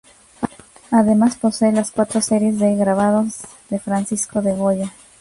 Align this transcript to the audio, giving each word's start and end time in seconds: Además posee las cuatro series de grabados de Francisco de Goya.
Además 0.89 1.35
posee 1.35 1.71
las 1.73 1.91
cuatro 1.91 2.21
series 2.21 2.57
de 2.57 2.75
grabados 2.75 3.41
de 3.69 3.77
Francisco 3.77 4.41
de 4.41 4.55
Goya. 4.55 4.91